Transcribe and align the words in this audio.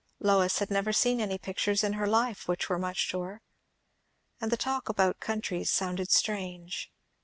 Lois 0.19 0.57
had 0.57 0.71
never 0.71 0.91
seen 0.91 1.21
any 1.21 1.37
pictures 1.37 1.83
in 1.83 1.93
her 1.93 2.07
life 2.07 2.47
which 2.47 2.69
were 2.69 2.79
much 2.79 3.07
to 3.11 3.21
her. 3.21 3.41
And 4.39 4.51
the 4.51 4.57
talk 4.57 4.89
about 4.89 5.19
countries 5.19 5.69
sounded 5.69 6.09
strange. 6.09 6.91